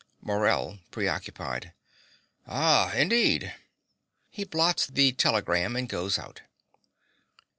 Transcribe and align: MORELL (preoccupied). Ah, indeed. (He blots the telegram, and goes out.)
MORELL 0.19 0.79
(preoccupied). 0.89 1.73
Ah, 2.47 2.91
indeed. 2.95 3.53
(He 4.31 4.43
blots 4.45 4.87
the 4.87 5.11
telegram, 5.11 5.75
and 5.75 5.87
goes 5.87 6.17
out.) 6.17 6.41